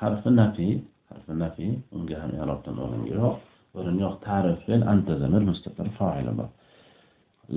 [0.00, 0.72] harfi nafiy
[1.10, 3.34] harfi nafiy unga ham i'robdan o'rin yo'q
[3.78, 6.48] o'rin yo'q ta'rif fe'l anta zamir mustatir fa'ili bor.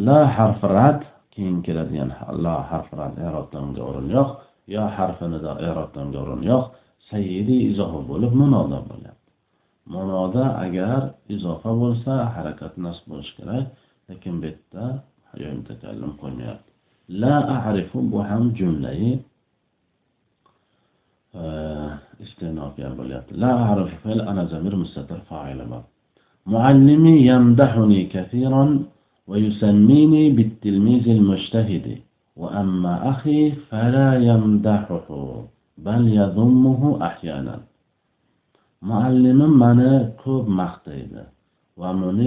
[0.06, 1.00] La harfi rad
[1.34, 2.10] keyin keladigan
[2.46, 4.30] la harfi rad i'robdan unga o'rin yo'q
[4.76, 6.64] yo harfi nido i'robdan unga o'rin yo'q
[7.12, 9.30] sayyidi izofa bo'lib munoda bo'lyapti.
[9.94, 11.02] Munoda agar
[11.36, 13.66] izofa bo'lsa harakat nasb bo'lishi kerak
[14.10, 14.86] lekin bu yerda
[15.60, 16.72] mutakallim qo'ymayapti.
[17.22, 19.06] La a'rifu bu ham jumlai
[21.36, 25.84] آه، استئناف يا يعني بليات لا أعرف هل أنا زمير مستتر فاعل ما
[26.46, 28.84] معلمي يمدحني كثيرا
[29.28, 31.98] ويسميني بالتلميذ المجتهد.
[32.36, 35.08] وأما أخي فلا يمدحه
[35.78, 37.60] بل يضمه أحيانا.
[38.82, 41.24] معلمم من كوب مختيدة
[41.78, 42.18] ومن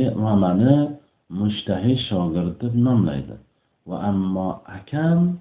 [1.30, 3.30] مجتهد شاگرد نمليد
[3.86, 5.34] وأما أكم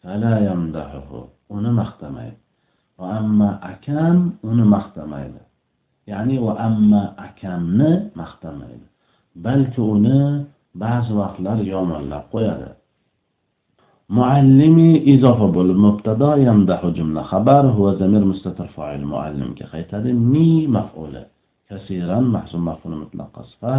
[0.00, 2.43] فلا يمدحه ونمختميد
[2.99, 4.17] va amma akam
[4.49, 5.41] uni maqtamaydi
[6.11, 8.87] ya'ni va amma akamni maqtamaydi
[9.45, 10.19] balki uni
[10.83, 12.69] ba'zi vaqtlar yomonlab qo'yadi
[14.17, 21.23] muallimi izofa bo'lib mubtado yamdahu jumla xabar huwa zamir mustatir fa'il muallimga qaytadi mi maf'uli
[21.69, 23.73] kasiran mahzun maf'ul mutlaq sifa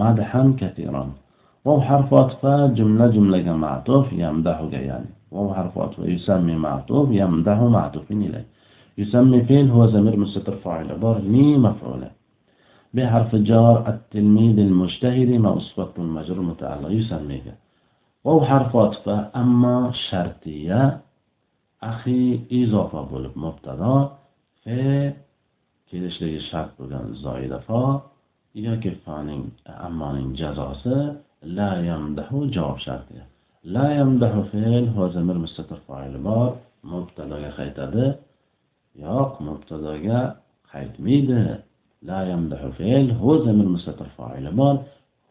[0.00, 1.10] madhan katiran
[1.66, 2.42] واو حرف عطف
[2.78, 8.46] جملة جملة معطوف يمدحك يعني واو حرف عطف يسمي معطوف يمدح معطوف إليه
[8.98, 12.10] يسمي فين هو زمير مستتر فاعل بار مي مفعولة
[12.94, 17.46] بحرف جار التلميذ المجتهد ما أصفت المجرور متعلق يسميك
[18.24, 19.08] واو حرف عطف
[19.42, 21.00] أما شرطية
[21.82, 23.94] أخي إضافة bo'lib mubtado
[24.64, 25.14] fe
[25.88, 27.82] kelishligi shart bo'lgan zoida fo
[28.66, 29.44] yoki foning
[29.86, 30.96] ammoning jazosi
[31.56, 33.24] la yamdahu javob shartiya
[33.63, 36.57] la yamdahu fe'l huwa mustatir fa'il bor.
[36.83, 38.05] Mubtadoga qaytadi.
[39.05, 40.19] Yo'q mubtadoga
[40.71, 41.41] qaytmaydi.
[42.09, 44.75] La yamdahu fe'l hu zamir mustatir fa'il bor.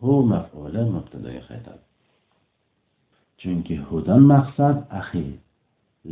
[0.01, 1.83] Hu maf'uli mubtadoga qaytadi.
[3.41, 5.27] Chunki hudan maqsad ahi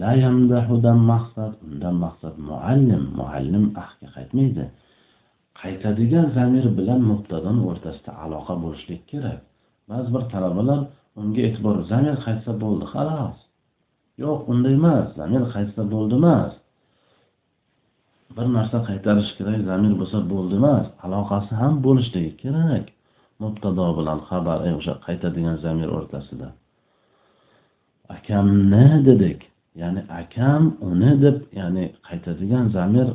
[0.00, 4.64] la yamdahudan maqsad undan maqsad muallim muallim ahga qaytmaydi.
[5.60, 9.40] Qaytadigan zamir bilan mubtadon o'rtasida aloqa bo'lishlik kerak.
[9.90, 10.80] Ba'zi bir talabalar
[11.20, 12.84] unga e'tibor zamir qaytsa bo'ldi?
[12.94, 13.38] Xolos
[14.22, 15.06] yo'q unday emas.
[15.20, 16.52] Zamir qaytsa bo'ldi emas.
[18.36, 20.86] Bir narsa qaytarish kerak zamir bo'lsa bo'ldi emas.
[21.04, 22.84] Aloqasi ham bo'lishligi kerak.
[23.42, 26.48] Mubtado bilan xabar o'sha qaytadigan zamir o'rtasida.
[28.16, 29.40] Akamni dedik?
[29.80, 33.08] Ya'ni akam uni deb ya'ni qaytadigan zamir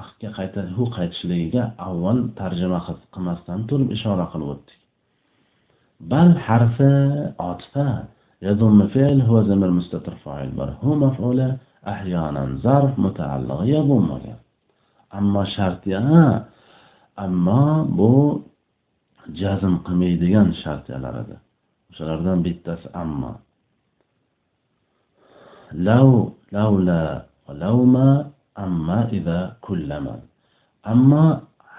[0.00, 2.80] ahga qayta hu qaytishligiga avval tarjima
[3.14, 4.83] qilmasdan turib ishora qilib o'tdik.
[6.11, 6.93] bal harfi
[7.49, 8.07] otifa
[8.41, 11.57] يضم فعل هو زمير مستتر فاعل بر هو مفعولة
[11.87, 14.09] أحيانا ظرف متعلق يضم
[15.13, 16.47] أما شرطيها
[17.19, 18.39] أما بو
[19.37, 21.35] jazm qilmaydigan shartyalar edi
[21.91, 23.31] o'shalardan bittasi amma
[25.87, 26.09] lav
[26.55, 27.01] lavla
[27.63, 28.09] lavma
[28.65, 30.15] amma ida kullama
[30.93, 31.23] amma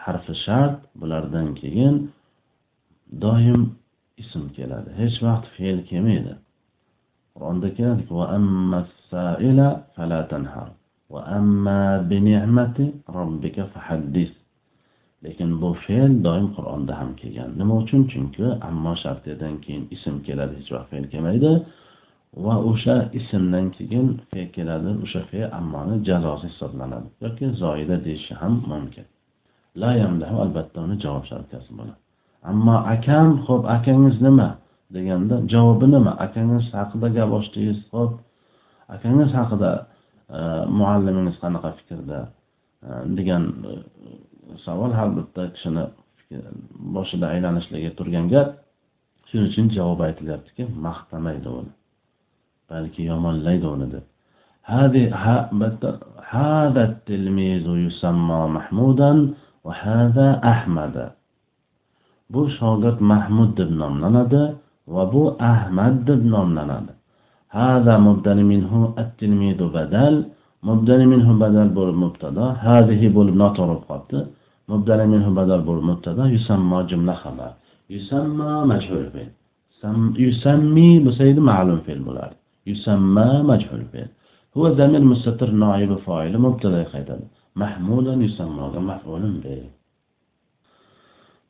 [0.04, 1.96] harfi shart bulardan keyin
[3.22, 3.60] doim
[4.21, 4.89] ism keladi.
[5.01, 6.33] Hech vaqt fe'l kelmaydi.
[7.33, 10.69] Qur'onda keladi va amma saila fala tanhar.
[11.13, 12.85] Va amma bi ni'mati
[13.17, 14.31] robbika fahaddis.
[15.23, 17.49] Lekin bu fe'l doim qur'onda ham kelgan.
[17.59, 18.01] Nima uchun?
[18.11, 21.51] Chunki ammo shartidan keyin ism keladi hech vaqt fe'l kelmaydi.
[22.45, 28.53] Va o'sha ismdan keyin fe keladi o'sha fe ammoni jazosi hisoblanadi yoki zoida deyishi ham
[28.71, 29.05] mumkin.
[29.81, 32.04] La yamdahu albatta uni javob shartiyasi bo'ladi.
[32.50, 34.48] ammo akam ho'p akangiz nima
[34.94, 38.12] deganda javobi nima akangiz haqida gap ochdingiz ho'p
[38.94, 39.70] akangiz haqida
[40.36, 40.38] e,
[40.78, 42.18] muallimingiz qanaqa fikrda
[42.86, 43.72] e, degan e,
[44.64, 45.84] savol har bitta kishini
[46.96, 48.48] boshida aylanishligi turgan gap
[49.28, 51.72] shuning uchun javob aytilyaptiki maqtamaydi uni
[52.70, 54.04] balki yomonlaydi uni deb
[56.30, 59.12] هذا التلميذ يسمى محمودا
[59.64, 60.96] وهذا أحمد
[62.32, 64.42] bu shogird mahmud deb nomlanadi
[64.94, 66.92] va bu ahmad deb nomlanadi
[67.60, 70.14] هذا مبدل منه التلميذ بدل
[70.68, 74.18] مبدل منه بدل bo'lib mubtado هذه bo'lib noto'g'ri qolibdi
[74.70, 77.52] مبدل منه بدل bo'lib mubtado yusammo jumla xabar
[77.94, 79.30] yusammo majhul fe'l
[80.26, 82.36] yusammi bo'lsa edi ma'lum fe'l bo'lardi
[82.70, 84.10] yusamma majhul fe'l
[84.56, 87.24] هو ضمير مستتر نائب فاعل مبتدا qaytadi
[87.62, 89.73] mahmudan yusammoga maf'ulun به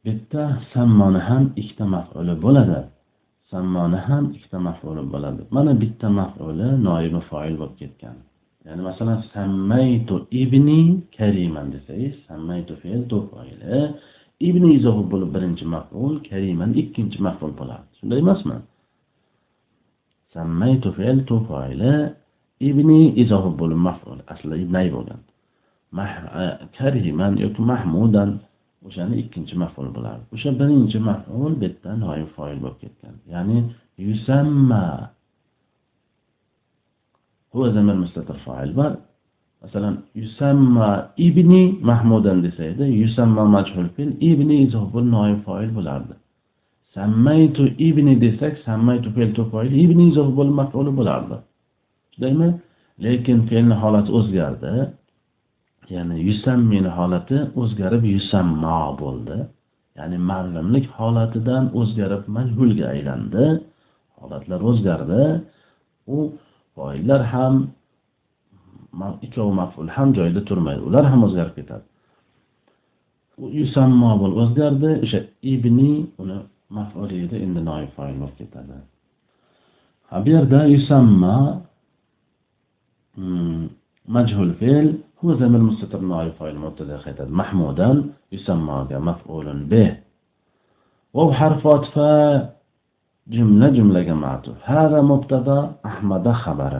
[0.05, 2.79] bitta sammoni ham ikkita maf'uli bo'ladi.
[3.51, 5.41] Sammoni ham ikkita maf'uli bo'ladi.
[5.55, 8.17] Mana bitta maf'uli noibi foil bo'lib ketgan.
[8.65, 10.81] Ya'ni masalan sammaytu ibni
[11.17, 13.77] kariman desangiz sammaytu fe'l foili.
[14.49, 17.85] Ibni izofa bo'lib birinchi maf'ul kariman ikkinchi maf'ul bo'ladi.
[17.97, 18.57] Shunday emasmi?
[20.33, 21.95] Sammaytu fe'l foili
[22.69, 24.19] ibni izofa bo'lib maf'ul.
[24.31, 25.21] Aslida ibnay bo'lgan.
[26.03, 28.29] Eh, kariman yoki mahmudan.
[28.87, 30.23] O'shani ikkinchi maf'ul bo'lardi.
[30.35, 33.15] O'sha birinchi maf'ul bu yerda noib foil bo'lib ketgan.
[33.33, 33.57] Ya'ni
[34.07, 34.85] yusamma
[37.53, 38.91] huwa zamir mustatir fa'il bor.
[39.61, 40.89] Masalan yusamma
[41.27, 46.13] ibni mahmudan desa edi yusamma majhul fil ibni izobul noib foil bo'lardi.
[46.95, 51.37] Sammaytu ibni desak sammaytu fe'l to'poil ibni izobul maful bo'lardi.
[52.13, 52.47] Shundaymi
[53.05, 54.71] lekin fe'lni holati o'zgardi.
[55.93, 59.37] Ya'ni yusammin holati o'zgarib yusammo bo'ldi.
[59.97, 63.45] Ya'ni ma'lumlik holatidan o'zgarib majhulga aylandi.
[64.19, 65.23] Holatlar o'zgardi.
[66.15, 66.17] U
[66.75, 67.55] foillar ham
[69.25, 70.81] ikkovi maful ham joyida turmaydi.
[70.89, 71.85] Ular ham o'zgarib ketadi.
[73.59, 74.89] Yusammo bo'lib o'zgardi.
[75.05, 75.19] O'sha
[75.53, 76.37] ibni uni
[76.77, 78.77] mafuliyda edi endi noib foil bo'lib ketadi.
[80.09, 81.35] Ha bu yerda yusamma
[83.17, 83.63] hmm,
[84.15, 84.87] majhul fe'l
[85.24, 87.88] هو زمير مستتر نائب فاعل مبتدا خيتد محمودا
[88.32, 89.96] يسمى مفعول به
[91.14, 91.94] وهو حرف عطف
[93.34, 96.74] جملة جملة معطوف هذا مبتدا أحمد خبر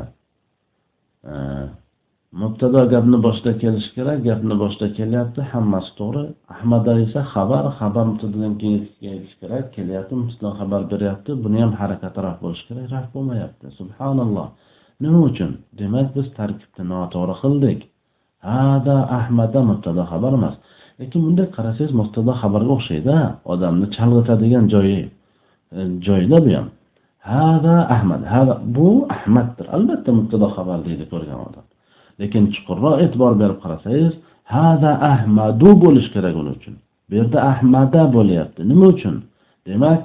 [2.40, 6.22] mubtado gapni boshida kelishi kerak gapni boshida kelyapti hammasi to'g'ri
[6.54, 12.18] ahmada esa xabar xabar mubtadodan keyin kelishi kerak kelyapti mubtadodan xabar beryapti buni ham harakati
[12.26, 14.46] raf bo'lishi kerak raf bo'lmayapti subhanalloh
[15.02, 15.50] nima uchun
[15.80, 17.80] demak biz tarkibni noto'g'ri qildik
[18.49, 20.55] Hada ahmada mubtado xabar emas.
[20.99, 23.17] Lekin bunday qarasangiz mubtado xabarga o'xshaydi
[23.53, 24.99] odamni chalg'itadigan joyi
[25.77, 26.67] e, joyida bu ham.
[27.31, 29.65] Hada ahmad hada bu ahmaddir.
[29.75, 31.65] Albatta mubtado xabar deydi ko'rgan odam.
[32.21, 34.13] Lekin chuqurroq e'tibor berib qarasangiz
[34.55, 36.75] hada ahmadu bo'lishi kerak uning uchun.
[37.07, 38.61] Bu yerda ahmada bo'lyapti.
[38.71, 39.15] Nima uchun?
[39.67, 40.01] Demak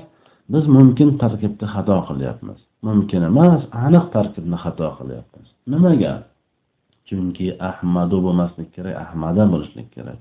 [0.53, 2.59] biz mumkin tarkibni xato qilyapmiz.
[2.87, 5.49] Mumkin emas aniq tarkibni xato qilyapmiz.
[5.73, 6.15] Nimaga?
[7.11, 10.19] Chunki ahmadu bo'lmaslik kerak ahmada bo'lishlik kerak.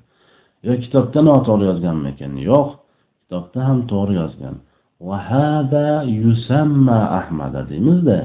[0.67, 2.33] Yo kitobda noto'g'ri yozganmikan?
[2.49, 2.67] Yo'q
[3.21, 4.55] kitobda ham to'g'ri yozgan.
[5.09, 5.87] Vahada
[6.23, 8.19] yusamma ahmada deymizda.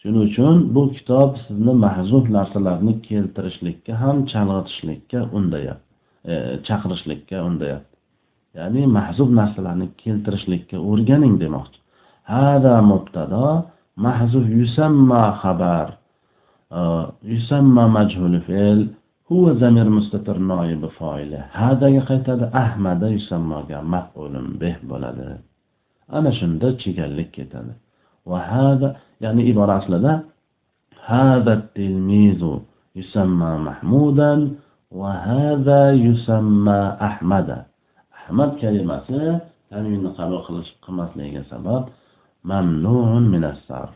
[0.00, 5.92] Shuning uchun bu kitob sizni mahzuf narsalarni keltirishlikka ham chalg'itishlikka undayapti
[6.32, 6.34] e,
[6.66, 7.96] chaqirishlikka undayapti
[8.58, 11.78] ya'ni mahzuf narsalarni keltirishlikka o'rganing demoqchi.
[12.32, 13.46] Hada mubtado
[14.06, 15.88] mahzuf yusamma xabar.
[17.32, 18.80] yusamma majhuli fe'l
[19.28, 25.24] huva zamir mustatir noibi foili hadaga qaytadi ahmada yusammoga maf'ulun bih bo'ladi
[26.16, 27.72] ana shunda chigallik ketadi
[28.30, 28.88] va hada
[29.24, 30.12] ya'ni ibora aslida
[31.08, 32.52] hada tilmizu
[32.98, 34.40] yusamma mahmudan
[35.00, 37.58] va hada yusamma ahmada
[38.18, 39.20] ahmad kalimasi
[39.70, 41.82] tanvinni qabul qilish qilmasligiga sabab
[42.50, 43.92] mamnuun minasarf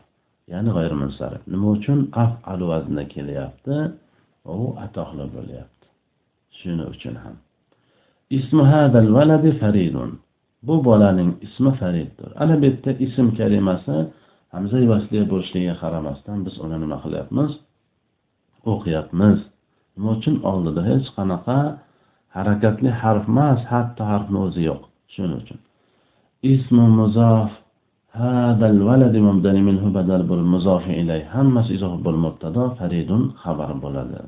[0.51, 1.99] ya'ni g'ayrimunsarif nima uchun?
[2.23, 3.75] Afal vaznda kelyapti.
[4.55, 5.87] U atoqli bo'lyapti.
[6.59, 7.35] Shuning uchun ham.
[8.37, 10.11] Ismi hadal valadi faridun.
[10.67, 12.29] Bu bolaning ismi fariddir.
[12.41, 13.95] Ana bu yerda ism kalimasi
[14.53, 17.51] hamza vasliya bo'lishligiga qaramasdan biz uni nima qilyapmiz?
[18.71, 19.39] O'qiyapmiz.
[19.95, 20.35] Nima uchun?
[20.51, 21.57] Oldida hech qanaqa
[22.35, 24.81] harakatli harf emas hatto harfni o'zi yo'q.
[25.13, 25.59] Shuning uchun.
[26.53, 27.51] Ismu muzof
[28.17, 31.21] hadal valadi mubdani minhu badal bo'l muzofi ilay.
[31.35, 34.19] Hammasi izof bo'l mubtado faridun xabar bo'ladi.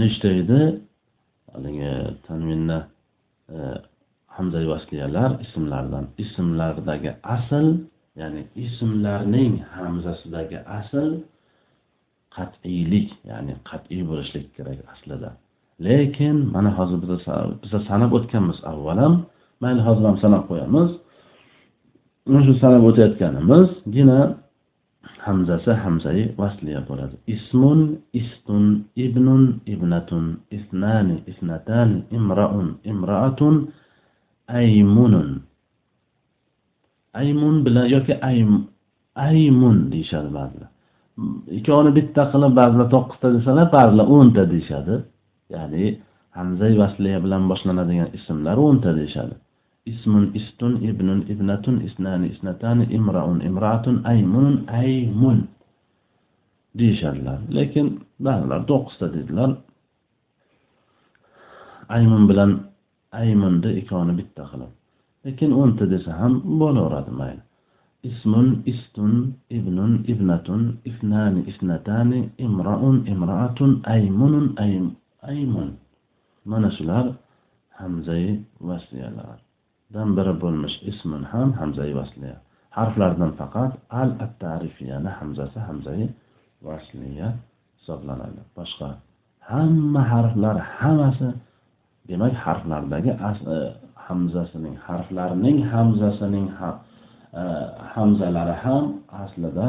[0.00, 0.60] Nechta edi?
[1.52, 1.92] Haligi
[2.26, 2.78] tanminni
[3.56, 3.58] e,
[4.36, 7.66] hamza vasliyalar ismlardan ismlardagi asl
[8.20, 11.08] ya'ni ismlarning hamzasidagi asl
[12.36, 15.30] qat'iylik ya'ni qat'iy bo'lishlik kerak aslida.
[15.86, 16.98] Lekin mana hozir
[17.62, 19.14] biza sanab o'tganmiz avvalam.
[19.62, 20.90] Mayli hozir ham sanab qo'yamiz.
[22.46, 24.18] Shu sanab o'tayotganimizgina
[25.26, 27.14] hamzasi hamzai vasliya bo'ladi.
[27.34, 27.80] Ismun
[28.20, 28.64] istun
[29.06, 29.44] ibnun
[29.74, 30.24] ibnatun
[30.56, 33.56] isnani isnatani imraun imraatun
[34.58, 35.30] aymunun.
[37.20, 38.14] Aymun bilan yoki
[39.26, 40.68] aymun deyishadi ba'zilar.
[41.58, 44.94] Ikkovini bitta qilib ba'zilar to'qqizta desalar ba'zilar o'nta deyishadi.
[45.54, 45.84] Ya'ni
[46.36, 49.34] hamzai vasliya bilan boshlanadigan ismlar o'nta deyishadi.
[49.90, 55.38] اسم است ابن ابنة اثنان اثنتان امرأ امرأة أيمن أيمن.
[56.74, 57.38] ديشالله.
[57.58, 57.86] لكن
[58.20, 59.52] بعضهم دوقس تدلل
[61.96, 62.60] أيمن بلن
[63.14, 64.70] أيمن ده إكوان بالتخلق
[65.24, 67.40] لكن انت هم بولو راد مايل.
[68.06, 68.32] اسم
[68.70, 68.98] است
[69.58, 69.78] ابن
[70.12, 70.48] ابنة
[70.90, 72.10] اثنان اثنتان
[72.46, 72.80] امرأ
[73.12, 73.60] امرأة
[73.94, 74.92] أيمن ايمن
[75.28, 75.70] أيمن.
[76.46, 77.08] منشلال
[77.80, 79.38] همزي وسيالار
[79.94, 82.36] dan biri bo'lmish ismun ham hamzai vasliya
[82.76, 86.04] harflardan faqat al at tarifiyani hamzasi hamzai
[86.66, 87.28] vasliya
[87.78, 88.40] hisoblanadi.
[88.56, 88.88] Boshqa
[89.50, 91.28] hamma harflar hammasi
[92.08, 93.12] demak harflardagi
[93.54, 93.56] e,
[94.06, 96.46] hamzasining harflarning hamzasining
[97.40, 97.42] e,
[97.94, 98.84] hamzalari ham
[99.22, 99.68] aslida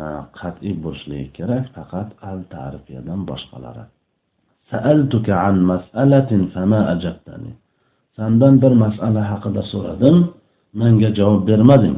[0.00, 0.02] e,
[0.38, 3.84] qat'iy bo'lishligi kerak faqat al ta'rifiyadan boshqalari.
[4.72, 7.52] سألتك عن مسألة فما أجبتني
[8.16, 10.16] Sandan bir masala haqida so'radim,
[10.80, 11.96] menga javob bermading.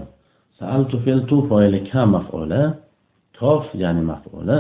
[0.59, 2.63] Sa'altu fe'l tu fo'ili ka maf'ula,
[3.39, 4.57] tof ya'ni maf'ula,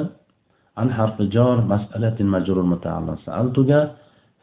[0.80, 3.80] an harfi jar mas'alatin majrur muta'allim sa'altuga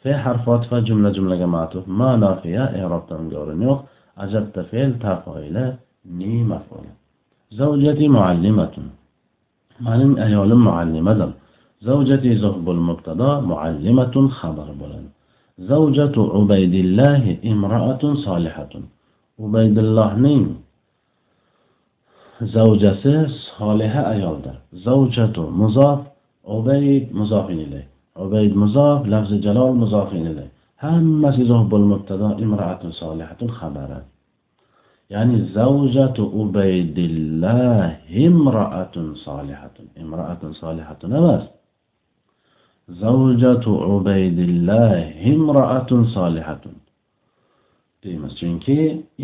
[0.02, 3.80] fe harfi otfa jumla jumlaga ma'tuf, ma nafiya i'robdan o'rin yo'q,
[4.24, 5.66] ajabta fe'l tafoila
[6.20, 6.92] ni maf'ula.
[7.60, 8.86] Zawjati muallimatun.
[9.86, 11.32] Mening ayolim muallimadir.
[11.88, 15.15] Zawjati zuhbul mubtada muallimatun xabar bo'ladi.
[15.60, 18.74] زوجة عبيد الله امرأة صالحة
[19.40, 20.66] عبيد الله نين
[22.42, 23.28] zavjasi
[23.58, 26.00] soliha ayoldir zavjatu muzof
[26.44, 27.86] ubayd muzofin ilay
[28.24, 30.50] ubayd muzof lafzi jalol muzofin ilay
[30.84, 34.00] hammasi izoh bo'lib mubtado imroatun solihatun xabari
[35.14, 37.90] ya'ni zavjatu ubaydillah
[38.26, 41.44] imroatun solihatun imroatun solihatun emas
[42.90, 46.76] zavjatu ubaydillah imraatun solihatun
[48.06, 48.78] deymiz chunki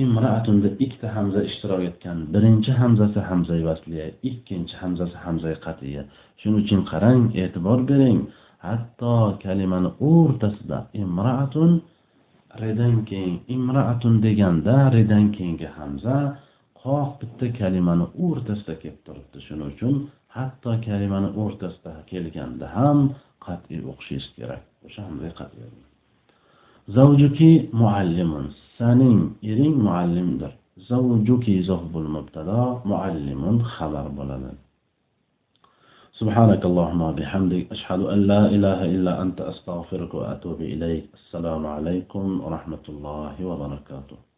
[0.04, 2.18] imraatunda ikkita hamza ishtirok etgan.
[2.34, 6.02] Birinchi hamzasi hamzai vasliya ikkinchi hamzasi hamzai qatiya.
[6.40, 8.20] Shuning uchun qarang e'tibor bering.
[8.66, 11.72] Hatto kalimani o'rtasida imraatun
[12.62, 16.16] redan keyin imraatun deganda redan keyingi hamza
[16.84, 19.38] qoq bitta kalimani o'rtasida kelib turibdi.
[19.48, 19.94] Shuning uchun
[20.38, 22.98] hatto kalimani o'rtasida kelganda ham
[23.48, 25.92] قطعی اقشیش کرد و شام به قطعی اقشیش يعني.
[26.88, 30.52] زوجو کی معلمون سنین ایرین معلم در.
[30.90, 34.58] زوجو کی زهب المبتدا معلمون خبر بلدن.
[36.20, 37.72] سبحانك اللهم وبحمدك.
[37.72, 39.42] أشهد أن لا إله إلا أنت.
[39.42, 41.06] أستغفرك وأتوب إليك.
[41.14, 44.18] السلام عليكم ورحمة الله وبركاته.